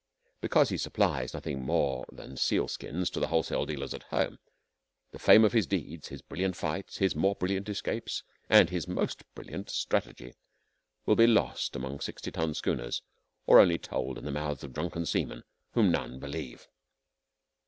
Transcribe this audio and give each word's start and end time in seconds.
Because 0.41 0.69
he 0.69 0.77
supplies 0.79 1.31
nothing 1.35 1.61
more 1.63 2.05
than 2.11 2.35
sealskins 2.35 3.11
to 3.11 3.19
the 3.19 3.27
wholesale 3.27 3.67
dealers 3.67 3.93
at 3.93 4.01
home, 4.01 4.39
the 5.11 5.19
fame 5.19 5.45
of 5.45 5.53
his 5.53 5.67
deeds, 5.67 6.07
his 6.07 6.23
brilliant 6.23 6.55
fights, 6.55 6.97
his 6.97 7.15
more 7.15 7.35
brilliant 7.35 7.69
escapes, 7.69 8.23
and 8.49 8.71
his 8.71 8.87
most 8.87 9.21
brilliant 9.35 9.69
strategy 9.69 10.33
will 11.05 11.15
be 11.15 11.27
lost 11.27 11.75
among 11.75 11.99
sixty 11.99 12.31
ton 12.31 12.55
schooners, 12.55 13.03
or 13.45 13.63
told 13.77 14.17
only 14.17 14.17
in 14.21 14.25
the 14.25 14.31
mouths 14.39 14.63
of 14.63 14.73
drunken 14.73 15.05
seamen 15.05 15.43
whom 15.73 15.91
none 15.91 16.19
believe. 16.19 16.67